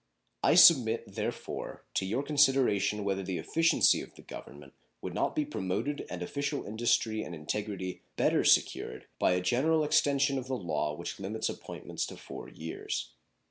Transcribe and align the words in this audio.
I 0.41 0.55
submit, 0.55 1.13
therefore, 1.13 1.83
to 1.93 2.07
your 2.07 2.23
consideration 2.23 3.03
whether 3.03 3.21
the 3.21 3.37
efficiency 3.37 4.01
of 4.01 4.15
the 4.15 4.23
Government 4.23 4.73
would 4.99 5.13
not 5.13 5.35
be 5.35 5.45
promoted 5.45 6.07
and 6.09 6.23
official 6.23 6.65
industry 6.65 7.21
and 7.21 7.35
integrity 7.35 8.01
better 8.15 8.43
secured 8.43 9.05
by 9.19 9.33
a 9.33 9.41
general 9.41 9.83
extension 9.83 10.39
of 10.39 10.47
the 10.47 10.55
law 10.57 10.95
which 10.95 11.19
limits 11.19 11.49
appointments 11.49 12.07
to 12.07 12.17
four 12.17 12.49
years. 12.49 13.11